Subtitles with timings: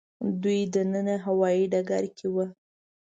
[0.41, 2.45] دوی دننه هوايي ډګر کې وو.